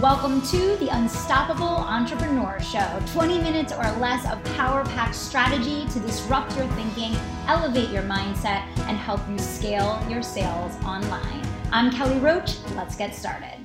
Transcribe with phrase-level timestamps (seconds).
[0.00, 6.00] Welcome to the Unstoppable Entrepreneur Show 20 minutes or less of power packed strategy to
[6.00, 7.14] disrupt your thinking,
[7.46, 11.46] elevate your mindset, and help you scale your sales online.
[11.72, 12.56] I'm Kelly Roach.
[12.74, 13.61] Let's get started.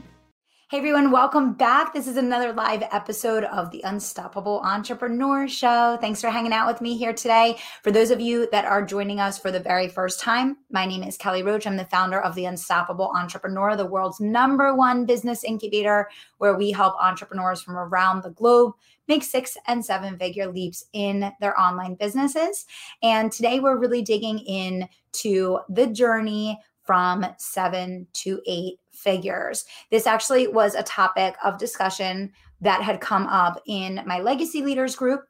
[0.70, 1.93] Hey everyone, welcome back.
[1.93, 5.97] This is another live episode of the Unstoppable Entrepreneur Show.
[6.02, 7.57] Thanks for hanging out with me here today.
[7.84, 11.03] For those of you that are joining us for the very first time, my name
[11.03, 11.66] is Kelly Roach.
[11.66, 16.72] I'm the founder of the Unstoppable Entrepreneur, the world's number one business incubator, where we
[16.72, 18.73] help entrepreneurs from around the globe
[19.08, 22.66] make six and seven figure leaps in their online businesses.
[23.02, 29.66] And today we're really digging into the journey from seven to eight figures.
[29.92, 34.96] This actually was a topic of discussion that had come up in my legacy leaders
[34.96, 35.22] group.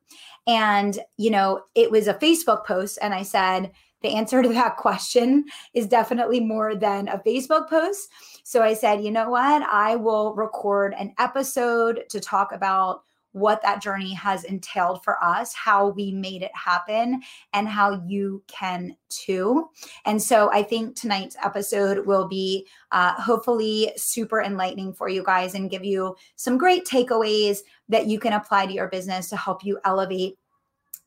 [0.47, 2.97] And, you know, it was a Facebook post.
[3.01, 3.71] And I said,
[4.01, 8.09] the answer to that question is definitely more than a Facebook post.
[8.43, 9.61] So I said, you know what?
[9.63, 15.53] I will record an episode to talk about what that journey has entailed for us,
[15.53, 17.21] how we made it happen,
[17.53, 19.69] and how you can too.
[20.05, 25.53] And so I think tonight's episode will be uh, hopefully super enlightening for you guys
[25.55, 29.63] and give you some great takeaways that you can apply to your business to help
[29.63, 30.37] you elevate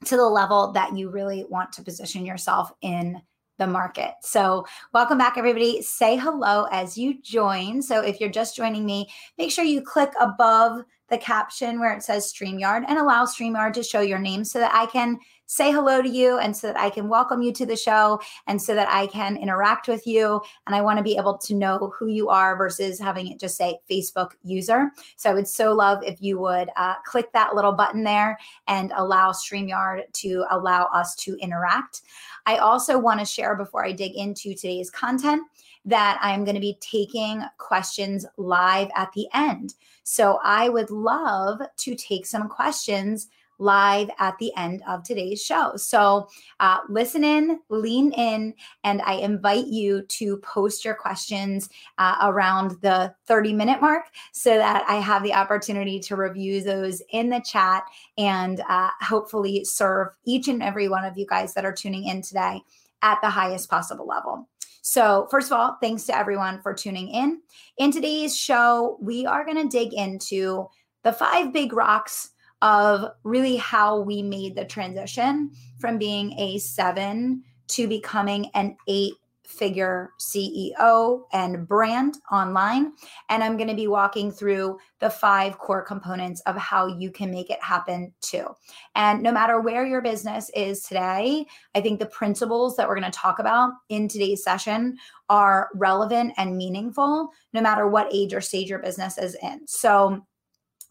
[0.05, 3.21] to the level that you really want to position yourself in
[3.59, 4.15] the market.
[4.23, 5.83] So, welcome back, everybody.
[5.83, 7.83] Say hello as you join.
[7.83, 12.03] So, if you're just joining me, make sure you click above the caption where it
[12.03, 15.19] says StreamYard and allow StreamYard to show your name so that I can
[15.51, 18.63] say hello to you and so that I can welcome you to the show and
[18.63, 20.41] so that I can interact with you.
[20.65, 23.57] And I want to be able to know who you are versus having it just
[23.57, 24.93] say Facebook user.
[25.17, 28.93] So I would so love if you would uh, click that little button there and
[28.95, 32.03] allow StreamYard to allow us to interact.
[32.47, 35.43] I also want to share before I dig into today's content
[35.85, 39.75] that I'm going to be taking questions live at the end.
[40.03, 43.29] So I would love to take some questions
[43.61, 45.77] live at the end of today's show.
[45.77, 52.17] So uh, listen in, lean in, and I invite you to post your questions uh,
[52.23, 57.29] around the 30 minute mark so that I have the opportunity to review those in
[57.29, 57.85] the chat
[58.17, 62.23] and uh, hopefully serve each and every one of you guys that are tuning in
[62.23, 62.63] today
[63.03, 64.49] at the highest possible level.
[64.83, 67.41] So, first of all, thanks to everyone for tuning in.
[67.79, 70.69] In today's show, we are going to dig into
[71.05, 72.31] the five big rocks
[72.63, 79.15] of really how we made the transition from being a seven to becoming an eight
[79.51, 82.93] figure CEO and brand online.
[83.29, 87.31] And I'm going to be walking through the five core components of how you can
[87.31, 88.47] make it happen too.
[88.95, 93.11] And no matter where your business is today, I think the principles that we're going
[93.11, 94.97] to talk about in today's session
[95.29, 99.67] are relevant and meaningful no matter what age or stage your business is in.
[99.67, 100.25] So,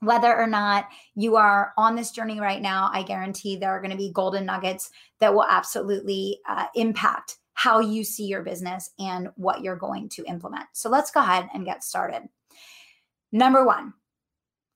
[0.01, 3.91] whether or not you are on this journey right now, I guarantee there are going
[3.91, 9.27] to be golden nuggets that will absolutely uh, impact how you see your business and
[9.35, 10.63] what you're going to implement.
[10.71, 12.21] So let's go ahead and get started.
[13.33, 13.91] Number one,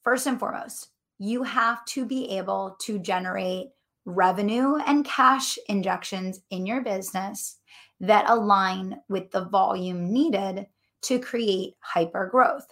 [0.04, 3.68] first and foremost, you have to be able to generate
[4.04, 7.58] revenue and cash injections in your business
[8.02, 10.68] that align with the volume needed
[11.04, 12.68] to create hyper growth.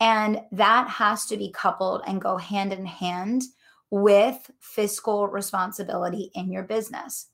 [0.00, 3.42] And that has to be coupled and go hand in hand
[3.90, 7.26] with fiscal responsibility in your business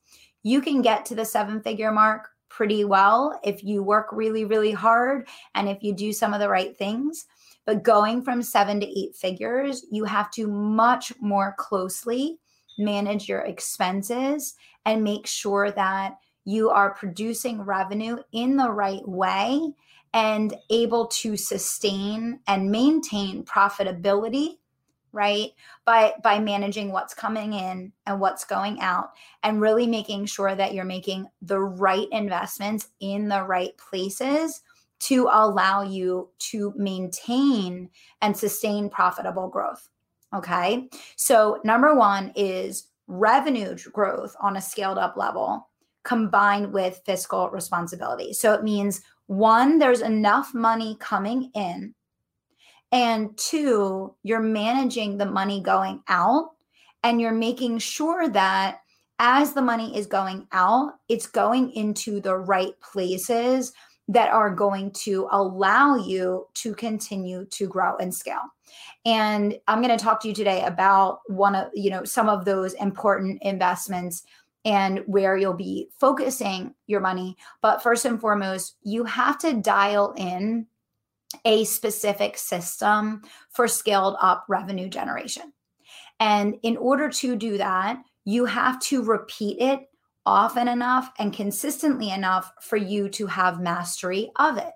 [0.43, 4.72] you can get to the seven figure mark pretty well if you work really, really
[4.72, 7.26] hard and if you do some of the right things.
[7.66, 12.38] But going from seven to eight figures, you have to much more closely
[12.78, 14.54] manage your expenses
[14.87, 19.60] and make sure that you are producing revenue in the right way
[20.15, 24.56] and able to sustain and maintain profitability
[25.12, 25.50] right?
[25.84, 29.10] By by managing what's coming in and what's going out
[29.42, 34.62] and really making sure that you're making the right investments in the right places
[35.00, 37.88] to allow you to maintain
[38.20, 39.88] and sustain profitable growth
[40.34, 40.88] okay?
[41.16, 45.69] So number 1 is revenue growth on a scaled up level
[46.05, 48.32] combined with fiscal responsibility.
[48.32, 51.94] So it means one there's enough money coming in
[52.93, 56.50] and two, you're managing the money going out
[57.02, 58.81] and you're making sure that
[59.19, 63.73] as the money is going out, it's going into the right places
[64.08, 68.40] that are going to allow you to continue to grow and scale.
[69.05, 72.44] And I'm going to talk to you today about one of, you know, some of
[72.44, 74.23] those important investments
[74.64, 77.37] and where you'll be focusing your money.
[77.61, 80.67] But first and foremost, you have to dial in
[81.44, 85.52] a specific system for scaled up revenue generation.
[86.20, 89.88] And in order to do that, you have to repeat it
[90.26, 94.72] often enough and consistently enough for you to have mastery of it.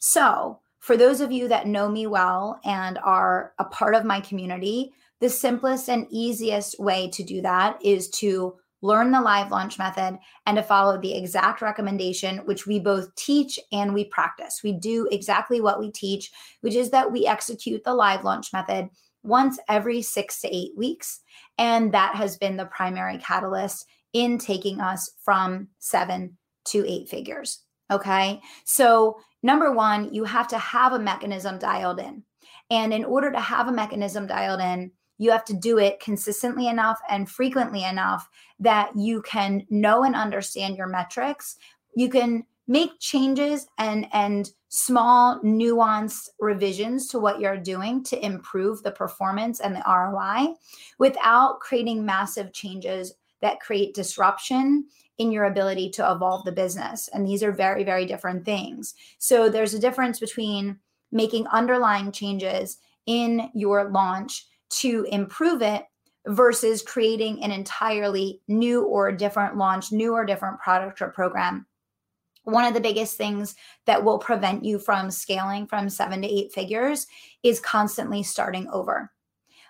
[0.00, 4.20] So, for those of you that know me well and are a part of my
[4.20, 9.78] community, the simplest and easiest way to do that is to learn the live launch
[9.78, 14.60] method and to follow the exact recommendation, which we both teach and we practice.
[14.62, 16.30] We do exactly what we teach,
[16.60, 18.88] which is that we execute the live launch method
[19.22, 21.20] once every six to eight weeks.
[21.58, 26.36] And that has been the primary catalyst in taking us from seven
[26.66, 27.60] to eight figures.
[27.90, 28.40] Okay.
[28.64, 32.22] So, number one, you have to have a mechanism dialed in.
[32.70, 36.66] And in order to have a mechanism dialed in, you have to do it consistently
[36.66, 38.26] enough and frequently enough
[38.58, 41.56] that you can know and understand your metrics.
[41.94, 48.82] You can make changes and and small nuanced revisions to what you're doing to improve
[48.82, 50.54] the performance and the ROI
[50.98, 53.12] without creating massive changes
[53.42, 54.86] that create disruption
[55.18, 57.08] in your ability to evolve the business.
[57.12, 58.94] And these are very, very different things.
[59.18, 60.78] So there's a difference between
[61.12, 65.84] making underlying changes in your launch to improve it
[66.26, 71.66] versus creating an entirely new or different launch, new or different product or program.
[72.44, 73.54] One of the biggest things
[73.86, 77.06] that will prevent you from scaling from seven to eight figures
[77.42, 79.10] is constantly starting over.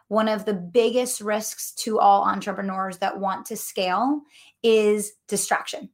[0.09, 4.23] One of the biggest risks to all entrepreneurs that want to scale
[4.63, 5.91] is distraction.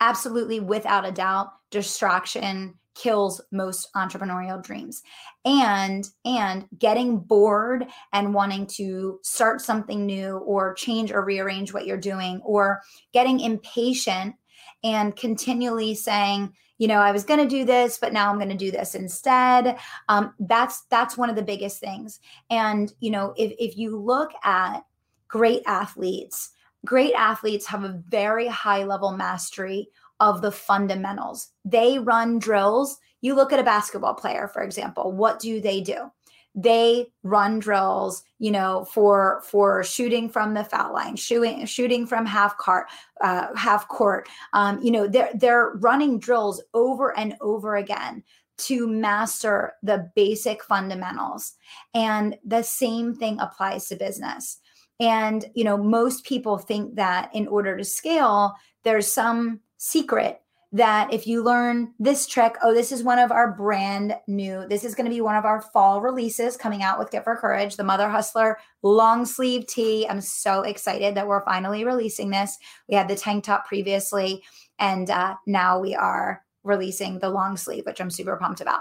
[0.00, 5.02] Absolutely, without a doubt, distraction kills most entrepreneurial dreams.
[5.44, 11.86] And and getting bored and wanting to start something new or change or rearrange what
[11.86, 12.80] you're doing or
[13.12, 14.34] getting impatient
[14.82, 18.48] and continually saying you know i was going to do this but now i'm going
[18.48, 19.78] to do this instead.
[20.08, 22.20] Um, that's that's one of the biggest things.
[22.50, 24.80] And you know if if you look at
[25.28, 26.50] great athletes
[26.86, 29.88] great athletes have a very high level mastery
[30.20, 31.48] of the fundamentals.
[31.64, 32.98] They run drills.
[33.20, 36.10] You look at a basketball player, for example, what do they do?
[36.54, 42.24] They run drills, you know, for for shooting from the foul line, shooting shooting from
[42.24, 42.86] half court,
[43.20, 44.26] uh, half court.
[44.54, 48.24] Um, you know, they're they're running drills over and over again
[48.58, 51.52] to master the basic fundamentals.
[51.92, 54.58] And the same thing applies to business.
[54.98, 60.40] And you know, most people think that in order to scale, there's some secret
[60.72, 64.84] that if you learn this trick, oh, this is one of our brand new, this
[64.84, 67.76] is going to be one of our fall releases coming out with Get for Courage,
[67.76, 70.06] the Mother Hustler long sleeve tee.
[70.08, 72.58] I'm so excited that we're finally releasing this.
[72.88, 74.42] We had the tank top previously,
[74.78, 78.80] and uh, now we are releasing the long sleeve, which I'm super pumped about.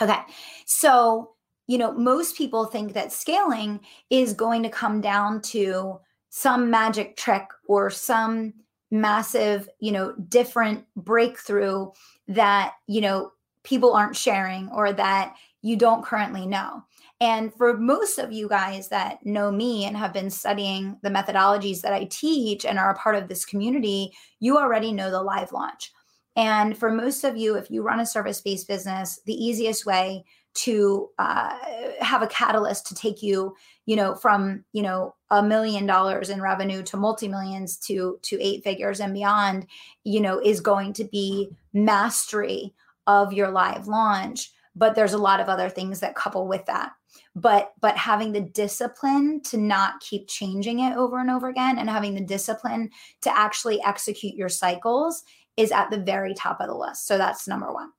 [0.00, 0.20] Okay.
[0.66, 1.30] So,
[1.66, 3.80] you know, most people think that scaling
[4.10, 5.98] is going to come down to
[6.28, 8.52] some magic trick or some
[8.90, 11.88] massive, you know, different breakthrough
[12.28, 13.32] that, you know,
[13.62, 16.82] people aren't sharing or that you don't currently know.
[17.20, 21.82] And for most of you guys that know me and have been studying the methodologies
[21.82, 25.52] that I teach and are a part of this community, you already know the live
[25.52, 25.92] launch.
[26.36, 30.24] And for most of you, if you run a service based business, the easiest way
[30.52, 31.56] to uh,
[32.00, 33.54] have a catalyst to take you
[33.86, 38.64] you know from you know a million dollars in revenue to multi-millions to to eight
[38.64, 39.66] figures and beyond
[40.04, 42.74] you know is going to be mastery
[43.06, 44.50] of your live launch.
[44.76, 46.92] But there's a lot of other things that couple with that.
[47.34, 51.88] But but having the discipline to not keep changing it over and over again and
[51.88, 52.90] having the discipline
[53.22, 55.24] to actually execute your cycles
[55.56, 57.06] is at the very top of the list.
[57.06, 57.90] So that's number 1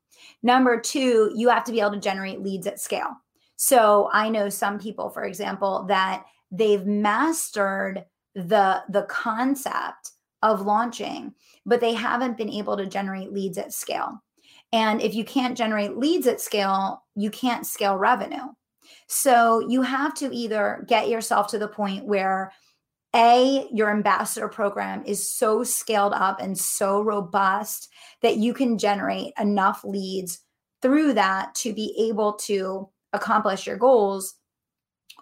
[0.44, 3.16] Number two, you have to be able to generate leads at scale.
[3.56, 8.06] So I know some people, for example, that they've mastered
[8.36, 10.12] the the concept
[10.44, 11.34] of launching,
[11.66, 14.22] but they haven't been able to generate leads at scale.
[14.74, 18.48] And if you can't generate leads at scale, you can't scale revenue.
[19.08, 22.52] So you have to either get yourself to the point where
[23.14, 27.90] a, your ambassador program is so scaled up and so robust
[28.22, 30.40] that you can generate enough leads
[30.82, 34.36] through that to be able to accomplish your goals.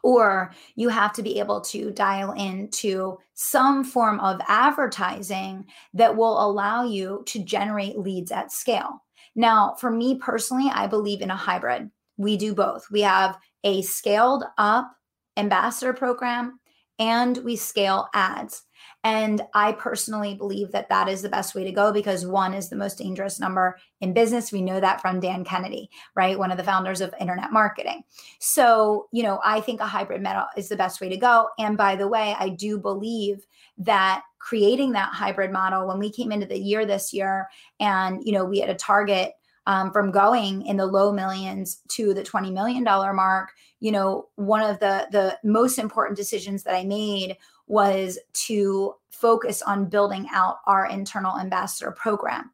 [0.04, 6.46] Or you have to be able to dial into some form of advertising that will
[6.46, 9.04] allow you to generate leads at scale.
[9.36, 11.90] Now, for me personally, I believe in a hybrid.
[12.18, 12.90] We do both.
[12.92, 14.92] We have a scaled up
[15.38, 16.60] ambassador program
[16.98, 18.64] and we scale ads.
[19.04, 22.70] And I personally believe that that is the best way to go because one is
[22.70, 24.52] the most dangerous number in business.
[24.52, 26.38] We know that from Dan Kennedy, right?
[26.38, 28.04] One of the founders of internet marketing.
[28.40, 31.48] So, you know, I think a hybrid model is the best way to go.
[31.58, 36.32] And by the way, I do believe that creating that hybrid model when we came
[36.32, 37.48] into the year this year
[37.80, 39.34] and, you know, we had a target
[39.70, 44.64] um, from going in the low millions to the $20 million mark, you know, one
[44.64, 50.58] of the the most important decisions that I made was to focus on building out
[50.66, 52.50] our internal ambassador program.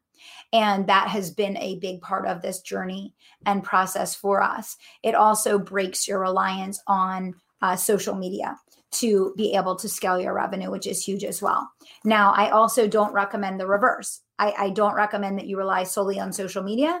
[0.52, 3.14] And that has been a big part of this journey
[3.46, 4.76] and process for us.
[5.02, 8.58] It also breaks your reliance on uh, social media
[8.92, 11.70] to be able to scale your revenue, which is huge as well.
[12.04, 14.20] Now, I also don't recommend the reverse.
[14.38, 17.00] I, I don't recommend that you rely solely on social media.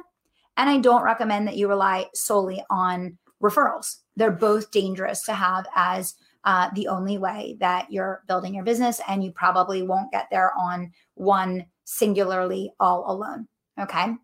[0.56, 3.96] And I don't recommend that you rely solely on referrals.
[4.16, 9.00] They're both dangerous to have as uh, the only way that you're building your business,
[9.08, 13.48] and you probably won't get there on one singularly all alone.
[13.80, 14.14] Okay.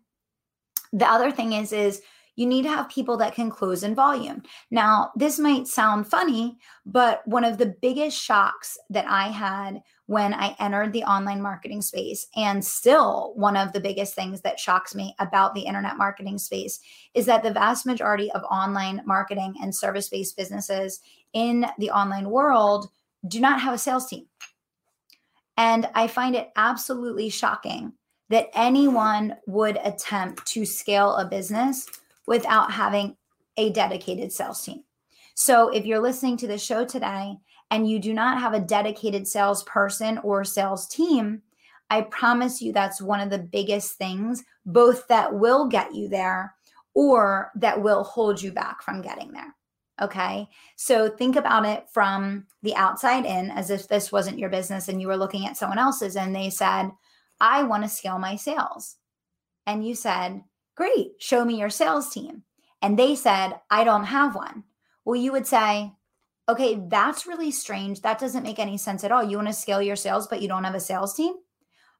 [0.93, 2.01] The other thing is, is
[2.35, 4.41] you need to have people that can close in volume.
[4.71, 10.33] Now, this might sound funny, but one of the biggest shocks that I had when
[10.33, 14.93] I entered the online marketing space, and still one of the biggest things that shocks
[14.93, 16.79] me about the internet marketing space,
[17.13, 20.99] is that the vast majority of online marketing and service based businesses
[21.33, 22.89] in the online world
[23.27, 24.25] do not have a sales team.
[25.55, 27.93] And I find it absolutely shocking
[28.29, 31.87] that anyone would attempt to scale a business
[32.25, 33.15] without having
[33.57, 34.83] a dedicated sales team.
[35.35, 37.37] So if you're listening to the show today
[37.73, 41.41] and you do not have a dedicated salesperson or sales team,
[41.89, 46.53] I promise you that's one of the biggest things, both that will get you there
[46.93, 49.55] or that will hold you back from getting there.
[49.99, 50.47] Okay.
[50.75, 55.01] So think about it from the outside in as if this wasn't your business and
[55.01, 56.91] you were looking at someone else's and they said,
[57.41, 58.97] I want to scale my sales.
[59.65, 60.43] And you said,
[60.75, 62.43] Great, show me your sales team.
[62.83, 64.63] And they said, I don't have one.
[65.05, 65.91] Well, you would say,
[66.49, 68.01] Okay, that's really strange.
[68.01, 69.23] That doesn't make any sense at all.
[69.23, 71.33] You want to scale your sales, but you don't have a sales team?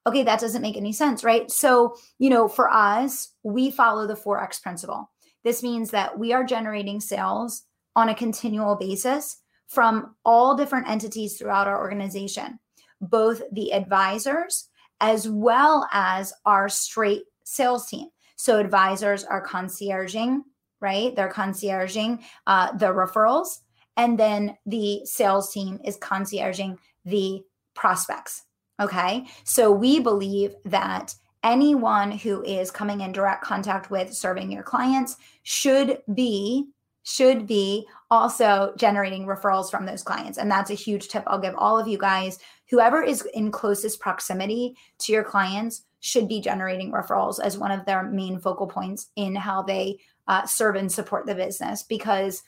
[0.06, 1.50] Okay, that doesn't make any sense, right?
[1.50, 5.10] So, you know, for us, we follow the 4X principle.
[5.46, 7.64] This means that we are generating sales
[7.96, 12.60] on a continual basis from all different entities throughout our organization,
[13.00, 14.70] both the advisors
[15.00, 18.08] as well as our straight sales team.
[18.36, 20.42] So advisors are concierging,
[20.80, 21.16] right?
[21.16, 23.60] They're concierging uh, the referrals.
[23.98, 27.44] And then the sales team is concierging the
[27.76, 28.44] prospects.
[28.82, 29.26] Okay.
[29.44, 35.18] So we believe that anyone who is coming in direct contact with serving your clients
[35.44, 36.68] should be
[37.06, 40.38] should be also generating referrals from those clients.
[40.38, 42.40] And that's a huge tip I'll give all of you guys.
[42.70, 47.86] Whoever is in closest proximity to your clients should be generating referrals as one of
[47.86, 52.42] their main focal points in how they uh, serve and support the business because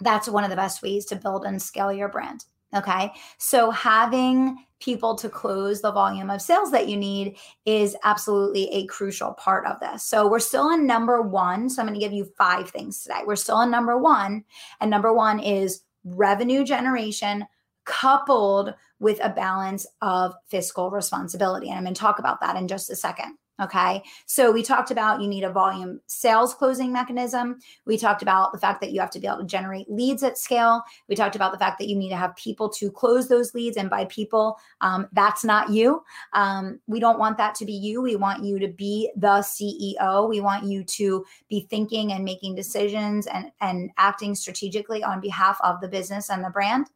[0.00, 2.44] that's one of the best ways to build and scale your brand.
[2.74, 3.12] Okay.
[3.38, 8.86] So having people to close the volume of sales that you need is absolutely a
[8.86, 10.04] crucial part of this.
[10.04, 11.68] So we're still on number one.
[11.68, 13.22] So I'm going to give you five things today.
[13.26, 14.44] We're still on number one.
[14.80, 17.46] And number one is revenue generation
[17.86, 21.68] coupled with a balance of fiscal responsibility.
[21.68, 23.36] And I'm going to talk about that in just a second.
[23.60, 24.04] Okay.
[24.26, 27.58] So we talked about you need a volume sales closing mechanism.
[27.86, 30.38] We talked about the fact that you have to be able to generate leads at
[30.38, 30.84] scale.
[31.08, 33.76] We talked about the fact that you need to have people to close those leads.
[33.76, 36.04] And by people, um, that's not you.
[36.34, 38.00] Um, we don't want that to be you.
[38.00, 40.28] We want you to be the CEO.
[40.28, 45.58] We want you to be thinking and making decisions and, and acting strategically on behalf
[45.64, 46.90] of the business and the brand.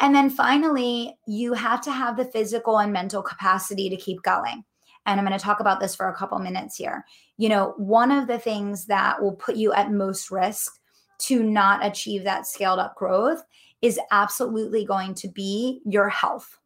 [0.00, 4.64] And then finally, you have to have the physical and mental capacity to keep going
[5.06, 7.04] and I'm going to talk about this for a couple minutes here.
[7.36, 10.72] You know, one of the things that will put you at most risk
[11.20, 13.42] to not achieve that scaled up growth
[13.80, 16.58] is absolutely going to be your health.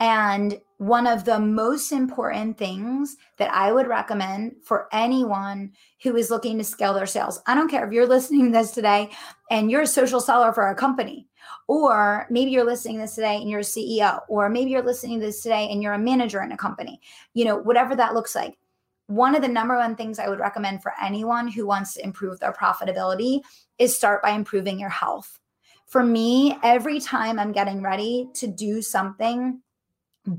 [0.00, 5.72] And one of the most important things that I would recommend for anyone
[6.02, 8.70] who is looking to scale their sales, I don't care if you're listening to this
[8.70, 9.10] today
[9.50, 11.28] and you're a social seller for a company,
[11.70, 15.20] or maybe you're listening to this today and you're a CEO, or maybe you're listening
[15.20, 17.00] to this today and you're a manager in a company,
[17.32, 18.58] you know, whatever that looks like.
[19.06, 22.40] One of the number one things I would recommend for anyone who wants to improve
[22.40, 23.42] their profitability
[23.78, 25.38] is start by improving your health.
[25.86, 29.60] For me, every time I'm getting ready to do something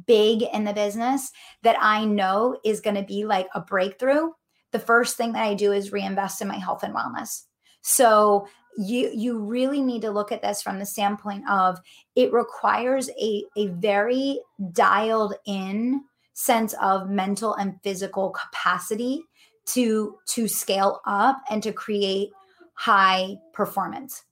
[0.05, 1.31] big in the business
[1.63, 4.31] that I know is going to be like a breakthrough,
[4.73, 7.43] the first thing that I do is reinvest in my health and wellness.
[7.81, 8.47] So
[8.77, 11.79] you you really need to look at this from the standpoint of
[12.15, 14.39] it requires a a very
[14.71, 16.01] dialed in
[16.33, 19.23] sense of mental and physical capacity
[19.65, 22.29] to to scale up and to create
[22.73, 24.23] high performance.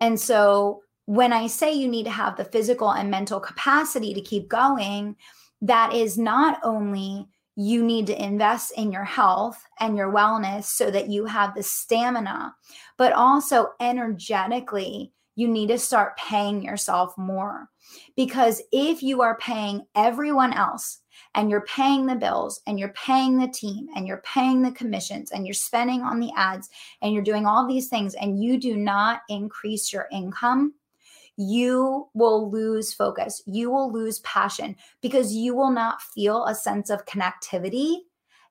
[0.00, 4.20] And so when I say you need to have the physical and mental capacity to
[4.20, 5.16] keep going,
[5.62, 7.26] that is not only
[7.60, 11.62] you need to invest in your health and your wellness so that you have the
[11.62, 12.54] stamina,
[12.96, 17.68] but also energetically, you need to start paying yourself more.
[18.14, 21.00] Because if you are paying everyone else
[21.34, 25.32] and you're paying the bills and you're paying the team and you're paying the commissions
[25.32, 26.68] and you're spending on the ads
[27.02, 30.74] and you're doing all these things and you do not increase your income,
[31.38, 33.42] you will lose focus.
[33.46, 37.98] You will lose passion because you will not feel a sense of connectivity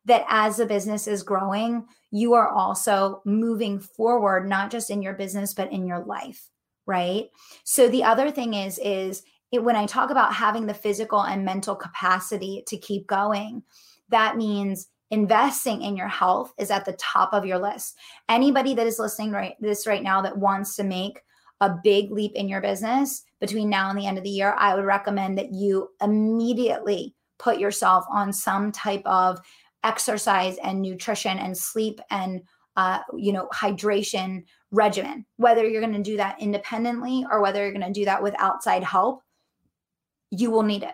[0.06, 5.14] that as the business is growing, you are also moving forward, not just in your
[5.14, 6.48] business, but in your life.
[6.86, 7.26] Right.
[7.66, 11.44] So the other thing is, is it, when I talk about having the physical and
[11.44, 13.64] mental capacity to keep going,
[14.08, 17.98] that means investing in your health is at the top of your list.
[18.30, 21.22] Anybody that is listening right this right now that wants to make
[21.62, 24.76] a big leap in your business between now and the end of the year, I
[24.76, 29.40] would recommend that you immediately put yourself on some type of
[29.84, 32.42] exercise and nutrition and sleep and
[32.76, 35.26] uh, you know hydration regimen.
[35.38, 38.36] Whether you're going to do that independently or whether you're going to do that with
[38.40, 39.24] outside help
[40.32, 40.94] you will need it.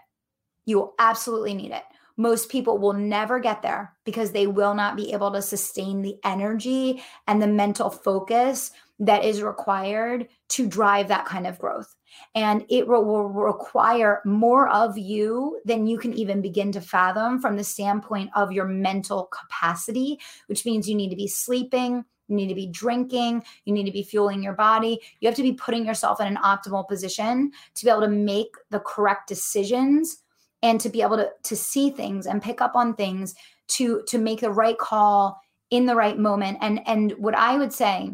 [0.66, 1.84] You will absolutely need it
[2.18, 6.18] most people will never get there because they will not be able to sustain the
[6.24, 11.96] energy and the mental focus that is required to drive that kind of growth.
[12.36, 17.58] And it will, require more of you than you can even begin to fathom from
[17.58, 22.50] the standpoint of your mental capacity, which means you need to be sleeping, you need
[22.50, 25.00] to be drinking, you need to be fueling your body.
[25.20, 28.54] You have to be putting yourself in an optimal position to be able to make
[28.70, 30.23] the correct decisions
[30.64, 33.36] and to be able to, to see things and pick up on things
[33.68, 35.40] to to make the right call
[35.70, 36.58] in the right moment.
[36.62, 38.12] And and what I would say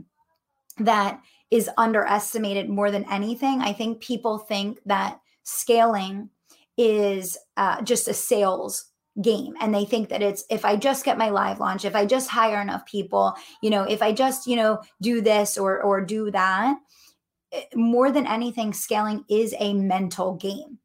[0.80, 3.62] that is underestimated more than anything.
[3.62, 6.30] I think people think that scaling
[6.78, 8.86] is uh, just a sales
[9.22, 12.06] game and they think that it's if i just get my live launch if i
[12.06, 16.00] just hire enough people you know if i just you know do this or or
[16.00, 16.78] do that
[17.52, 20.79] eh, more than anything scaling is a mental game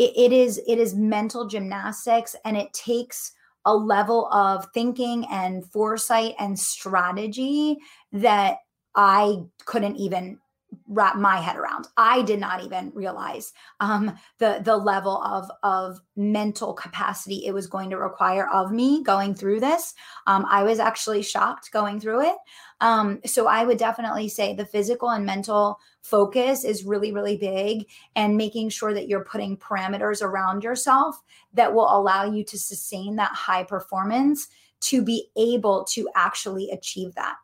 [0.00, 3.32] it, it is it is mental gymnastics and it takes
[3.66, 7.76] a level of thinking and foresight and strategy
[8.10, 8.56] that
[8.96, 10.38] I couldn't even
[10.86, 11.86] wrap my head around.
[11.96, 17.66] I did not even realize um, the the level of of mental capacity it was
[17.66, 19.94] going to require of me going through this.
[20.26, 22.36] Um, I was actually shocked going through it.
[22.80, 27.86] Um, so I would definitely say the physical and mental focus is really really big,
[28.16, 31.16] and making sure that you're putting parameters around yourself
[31.54, 34.48] that will allow you to sustain that high performance
[34.80, 37.36] to be able to actually achieve that.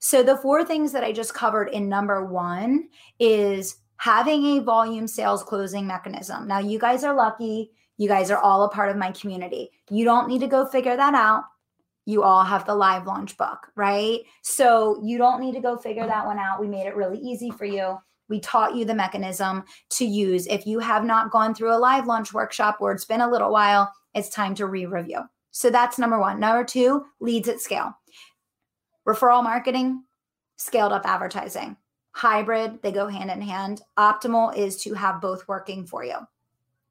[0.00, 5.06] So, the four things that I just covered in number one is having a volume
[5.06, 6.48] sales closing mechanism.
[6.48, 7.70] Now, you guys are lucky.
[7.98, 9.70] You guys are all a part of my community.
[9.90, 11.44] You don't need to go figure that out.
[12.06, 14.20] You all have the live launch book, right?
[14.40, 16.60] So, you don't need to go figure that one out.
[16.60, 17.98] We made it really easy for you.
[18.30, 20.46] We taught you the mechanism to use.
[20.46, 23.52] If you have not gone through a live launch workshop or it's been a little
[23.52, 25.24] while, it's time to re review.
[25.50, 26.40] So that's number one.
[26.40, 27.92] Number two, leads at scale.
[29.06, 30.04] Referral marketing,
[30.56, 31.76] scaled up advertising.
[32.12, 33.80] Hybrid, they go hand in hand.
[33.98, 36.16] Optimal is to have both working for you.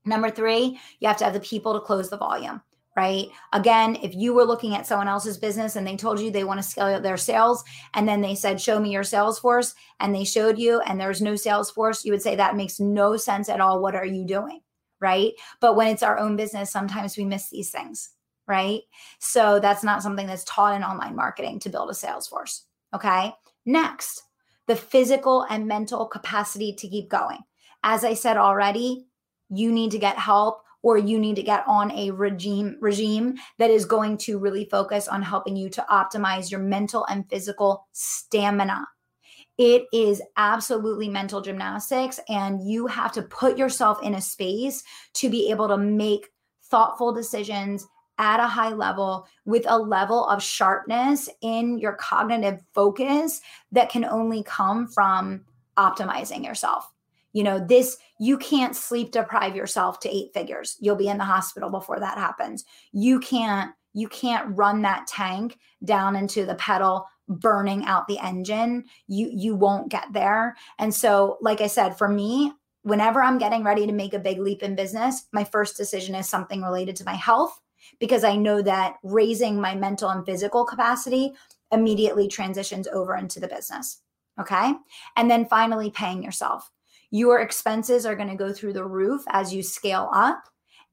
[0.05, 2.61] Number three, you have to have the people to close the volume,
[2.95, 3.27] right?
[3.53, 6.59] Again, if you were looking at someone else's business and they told you they want
[6.59, 10.23] to scale their sales, and then they said, Show me your sales force, and they
[10.23, 13.61] showed you, and there's no sales force, you would say, That makes no sense at
[13.61, 13.81] all.
[13.81, 14.61] What are you doing?
[15.01, 15.33] Right.
[15.61, 18.09] But when it's our own business, sometimes we miss these things
[18.49, 18.81] right?
[19.19, 22.65] So that's not something that's taught in online marketing to build a sales force.
[22.93, 23.33] Okay.
[23.65, 24.23] Next,
[24.67, 27.39] the physical and mental capacity to keep going.
[27.83, 29.05] As I said already,
[29.49, 33.69] you need to get help or you need to get on a regime regime that
[33.69, 38.87] is going to really focus on helping you to optimize your mental and physical stamina.
[39.57, 44.83] It is absolutely mental gymnastics and you have to put yourself in a space
[45.15, 46.29] to be able to make
[46.63, 47.85] thoughtful decisions
[48.19, 54.05] at a high level with a level of sharpness in your cognitive focus that can
[54.05, 55.41] only come from
[55.77, 56.91] optimizing yourself.
[57.33, 60.77] You know, this, you can't sleep deprive yourself to eight figures.
[60.79, 62.65] You'll be in the hospital before that happens.
[62.91, 68.83] You can't, you can't run that tank down into the pedal burning out the engine,
[69.07, 70.57] you you won't get there.
[70.79, 72.51] And so, like I said, for me,
[72.81, 76.27] whenever I'm getting ready to make a big leap in business, my first decision is
[76.27, 77.61] something related to my health
[77.99, 81.33] because I know that raising my mental and physical capacity
[81.71, 84.01] immediately transitions over into the business.
[84.39, 84.73] Okay.
[85.15, 86.71] And then finally, paying yourself.
[87.11, 90.43] Your expenses are going to go through the roof as you scale up.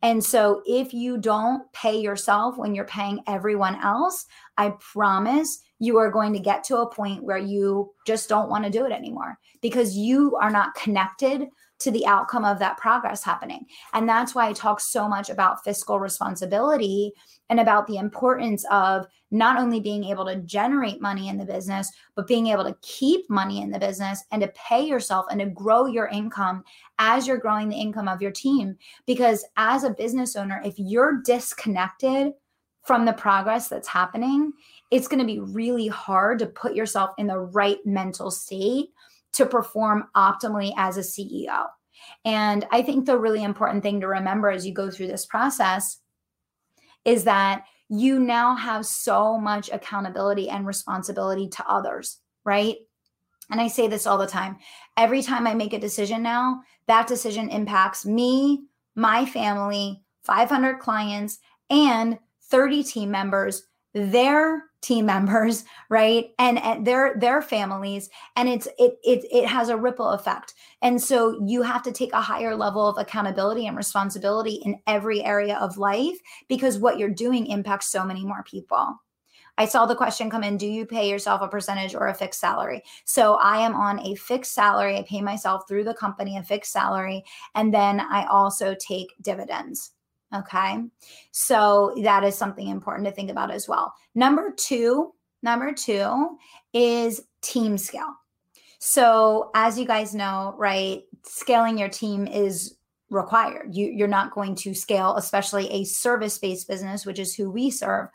[0.03, 4.27] And so, if you don't pay yourself when you're paying everyone else,
[4.59, 8.65] I promise you are going to get to a point where you just don't want
[8.65, 13.23] to do it anymore because you are not connected to the outcome of that progress
[13.23, 13.67] happening.
[13.93, 17.13] And that's why I talk so much about fiscal responsibility
[17.51, 21.91] and about the importance of not only being able to generate money in the business,
[22.15, 25.47] but being able to keep money in the business and to pay yourself and to
[25.47, 26.65] grow your income
[26.99, 28.77] as you're growing the income of your team.
[29.07, 32.33] Because as a business owner, if you're disconnected
[32.85, 34.53] from the progress that's happening,
[34.91, 38.91] it's going to be really hard to put yourself in the right mental state
[39.37, 41.67] to perform optimally as a CEO.
[42.25, 45.99] And I think the really important thing to remember as you go through this process
[47.05, 52.77] is that you now have so much accountability and responsibility to others, right?
[53.51, 54.57] And I say this all the time.
[54.97, 58.65] Every time I make a decision now, that decision impacts me,
[58.97, 61.39] my family, 500 clients,
[61.71, 62.19] and
[62.51, 68.99] 30 team members, their team members right and, and their their families and it's it,
[69.05, 72.87] it it has a ripple effect and so you have to take a higher level
[72.87, 76.19] of accountability and responsibility in every area of life
[76.49, 78.97] because what you're doing impacts so many more people
[79.59, 82.41] I saw the question come in Do you pay yourself a percentage or a fixed
[82.41, 82.83] salary?
[83.07, 84.99] So I am on a fixed salary.
[84.99, 87.25] I pay myself through the company a fixed salary.
[87.55, 89.93] And then I also take dividends.
[90.35, 90.79] Okay.
[91.31, 93.95] So that is something important to think about as well.
[94.15, 96.37] Number two, number two
[96.73, 98.13] is team scale.
[98.79, 102.77] So as you guys know, right, scaling your team is
[103.09, 103.69] required.
[103.73, 108.09] You, you're not going to scale, especially a service-based business, which is who we serve,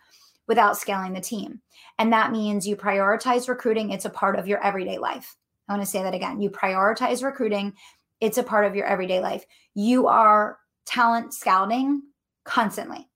[0.47, 1.61] without scaling the team.
[1.97, 3.91] And that means you prioritize recruiting.
[3.91, 5.35] It's a part of your everyday life.
[5.69, 6.41] I want to say that again.
[6.41, 7.73] You prioritize recruiting.
[8.19, 9.45] It's a part of your everyday life.
[9.75, 12.01] You are talent scouting
[12.45, 13.07] constantly.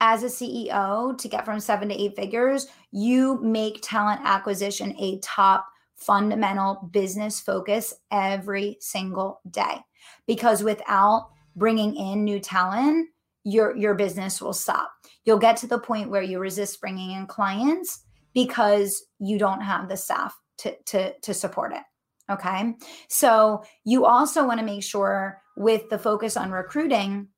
[0.00, 5.18] As a CEO, to get from seven to eight figures, you make talent acquisition a
[5.20, 9.78] top fundamental business focus every single day.
[10.26, 13.08] Because without bringing in new talent,
[13.44, 14.90] your your business will stop.
[15.24, 18.02] You'll get to the point where you resist bringing in clients
[18.34, 21.82] because you don't have the staff to to to support it.
[22.30, 22.74] Okay?
[23.08, 27.28] So, you also want to make sure with the focus on recruiting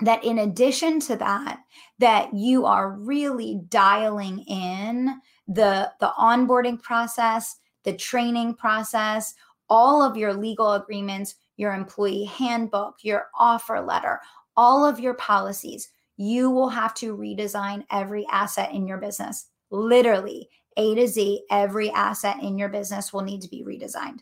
[0.00, 1.60] that in addition to that
[1.98, 9.34] that you are really dialing in the the onboarding process the training process
[9.68, 14.20] all of your legal agreements your employee handbook your offer letter
[14.56, 19.46] all of your policies you will have to redesign every asset in your business.
[19.70, 24.18] Literally a to z every asset in your business will need to be redesigned.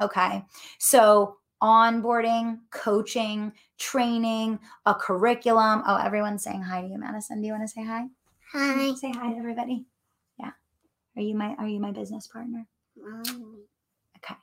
[0.00, 0.44] Okay?
[0.78, 5.82] So onboarding, coaching, training, a curriculum.
[5.86, 7.40] Oh, everyone's saying hi to you, Madison.
[7.40, 8.06] Do you want to say hi?
[8.52, 8.94] Hi.
[8.94, 9.86] Say hi to everybody.
[10.38, 10.50] Yeah.
[11.16, 12.66] Are you my are you my business partner?
[14.16, 14.34] Okay.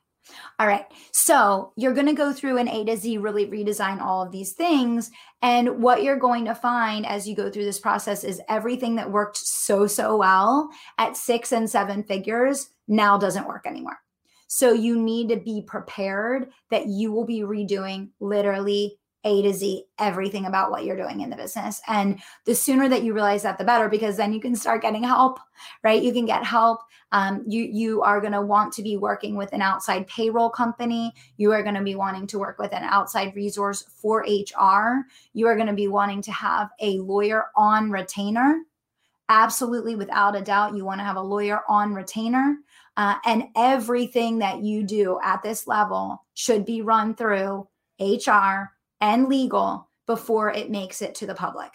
[0.59, 0.85] All right.
[1.11, 4.53] So you're going to go through an A to Z, really redesign all of these
[4.53, 5.11] things.
[5.41, 9.11] And what you're going to find as you go through this process is everything that
[9.11, 13.99] worked so, so well at six and seven figures now doesn't work anymore.
[14.47, 19.83] So you need to be prepared that you will be redoing literally a to Z,
[19.99, 21.81] everything about what you're doing in the business.
[21.87, 25.03] And the sooner that you realize that, the better, because then you can start getting
[25.03, 25.39] help,
[25.83, 26.01] right?
[26.01, 26.79] You can get help.
[27.11, 31.13] Um, you you are going to want to be working with an outside payroll company.
[31.37, 35.05] You are going to be wanting to work with an outside resource for HR.
[35.33, 38.61] You are going to be wanting to have a lawyer on retainer.
[39.29, 42.57] Absolutely, without a doubt, you want to have a lawyer on retainer.
[42.97, 47.67] Uh, and everything that you do at this level should be run through
[47.99, 51.71] HR and legal before it makes it to the public.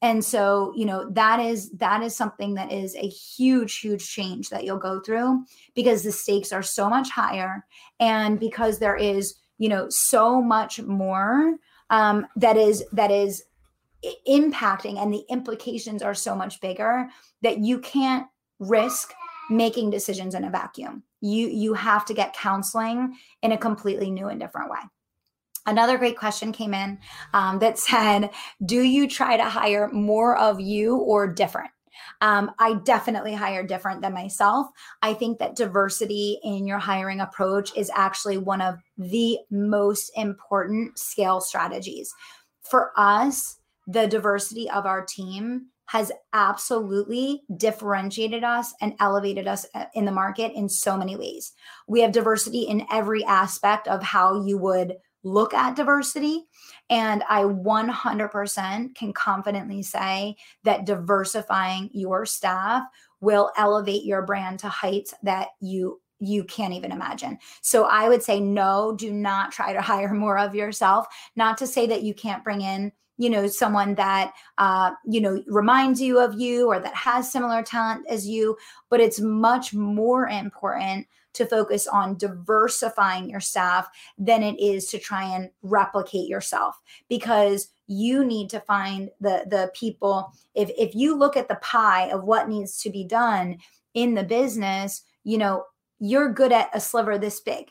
[0.00, 4.48] And so, you know, that is that is something that is a huge huge change
[4.48, 7.64] that you'll go through because the stakes are so much higher
[8.00, 11.56] and because there is, you know, so much more
[11.90, 13.44] um, that is that is
[14.26, 17.08] impacting and the implications are so much bigger
[17.42, 18.26] that you can't
[18.58, 19.12] risk
[19.56, 21.02] making decisions in a vacuum.
[21.20, 24.80] You you have to get counseling in a completely new and different way.
[25.64, 26.98] Another great question came in
[27.32, 28.30] um, that said,
[28.64, 31.70] "Do you try to hire more of you or different?"
[32.20, 34.68] Um, I definitely hire different than myself.
[35.02, 40.98] I think that diversity in your hiring approach is actually one of the most important
[40.98, 42.14] scale strategies.
[42.62, 49.84] For us, the diversity of our team has absolutely differentiated us and elevated us uh,
[49.92, 51.52] in the market in so many ways.
[51.86, 56.44] We have diversity in every aspect of how you would look at diversity.
[56.88, 62.84] And I 100% can confidently say that diversifying your staff
[63.20, 67.36] will elevate your brand to heights that you you can't even imagine.
[67.62, 71.06] So I would say no, do not try to hire more of yourself.
[71.36, 75.42] Not to say that you can't bring in you know someone that uh, you know
[75.46, 78.56] reminds you of you or that has similar talent as you
[78.90, 84.98] but it's much more important to focus on diversifying your staff than it is to
[84.98, 90.32] try and replicate yourself because you need to find the the people.
[90.54, 93.58] If if you look at the pie of what needs to be done
[93.94, 95.64] in the business you know
[96.00, 97.70] you're good at a sliver this big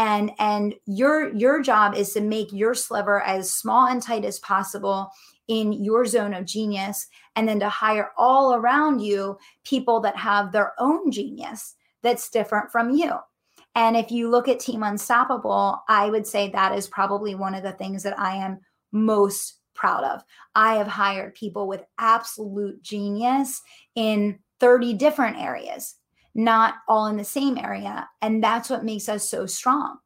[0.00, 4.38] and and your your job is to make your sliver as small and tight as
[4.38, 5.10] possible
[5.46, 10.52] in your zone of genius and then to hire all around you people that have
[10.52, 13.12] their own genius that's different from you.
[13.74, 17.62] And if you look at team unstoppable i would say that is probably one of
[17.62, 18.58] the things that i am
[18.92, 20.22] most proud of.
[20.54, 23.62] I have hired people with absolute genius
[23.94, 25.94] in 30 different areas
[26.34, 28.08] not all in the same area.
[28.22, 29.98] And that's what makes us so strong.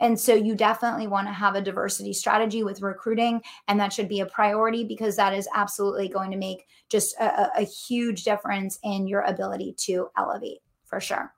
[0.00, 4.08] And so you definitely want to have a diversity strategy with recruiting, and that should
[4.08, 8.78] be a priority because that is absolutely going to make just a, a huge difference
[8.84, 11.32] in your ability to elevate for sure.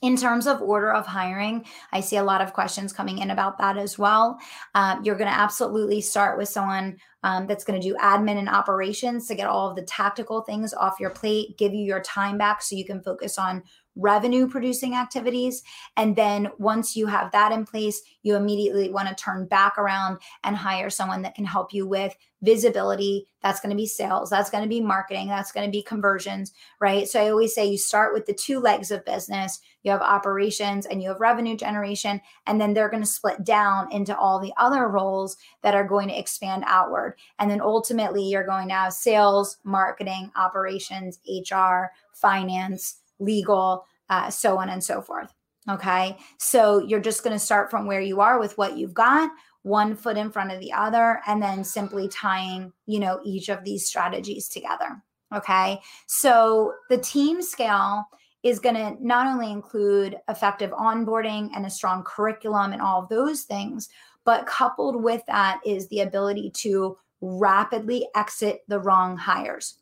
[0.00, 3.58] In terms of order of hiring, I see a lot of questions coming in about
[3.58, 4.38] that as well.
[4.74, 8.48] Uh, you're going to absolutely start with someone um, that's going to do admin and
[8.48, 12.38] operations to get all of the tactical things off your plate, give you your time
[12.38, 13.62] back so you can focus on
[13.98, 15.62] revenue producing activities.
[15.96, 20.18] And then once you have that in place, you immediately want to turn back around
[20.44, 23.26] and hire someone that can help you with visibility.
[23.42, 26.52] That's going to be sales, that's going to be marketing, that's going to be conversions,
[26.80, 27.08] right?
[27.08, 30.86] So I always say you start with the two legs of business you have operations
[30.86, 34.52] and you have revenue generation, and then they're going to split down into all the
[34.58, 37.16] other roles that are going to expand outward.
[37.38, 44.58] And then ultimately, you're going to have sales, marketing, operations, HR, finance legal, uh, so
[44.58, 45.32] on and so forth.
[45.68, 46.16] Okay.
[46.38, 49.30] So you're just going to start from where you are with what you've got,
[49.62, 53.64] one foot in front of the other, and then simply tying, you know, each of
[53.64, 55.02] these strategies together.
[55.34, 55.80] Okay.
[56.06, 58.04] So the team scale
[58.42, 63.08] is going to not only include effective onboarding and a strong curriculum and all of
[63.08, 63.88] those things,
[64.24, 69.77] but coupled with that is the ability to rapidly exit the wrong hires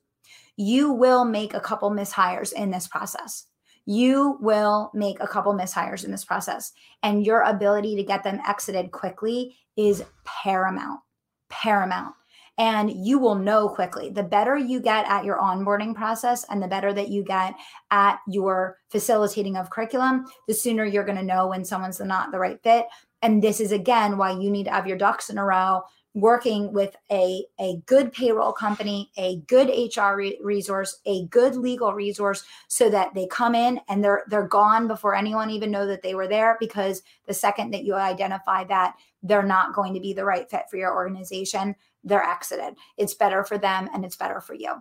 [0.57, 3.47] you will make a couple mishires in this process.
[3.85, 8.40] You will make a couple mishires in this process, and your ability to get them
[8.47, 11.01] exited quickly is paramount.
[11.49, 12.14] Paramount.
[12.59, 14.09] And you will know quickly.
[14.09, 17.55] The better you get at your onboarding process and the better that you get
[17.90, 22.38] at your facilitating of curriculum, the sooner you're going to know when someone's not the
[22.38, 22.87] right fit.
[23.21, 25.83] And this is again why you need to have your ducks in a row
[26.16, 31.92] working with a, a good payroll company, a good HR re- resource, a good legal
[31.92, 36.02] resource so that they come in and they're they're gone before anyone even know that
[36.02, 40.14] they were there because the second that you identify that they're not going to be
[40.14, 42.74] the right fit for your organization, they're exited.
[42.96, 44.72] It's better for them and it's better for you.